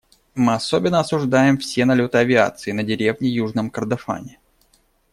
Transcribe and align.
Мы 0.33 0.55
особенно 0.55 0.99
осуждаем 0.99 1.59
все 1.59 1.85
налеты 1.85 2.17
авиации 2.17 2.71
на 2.71 2.81
деревни 2.81 3.27
в 3.29 3.33
Южном 3.33 3.69
Кордофане. 3.69 4.39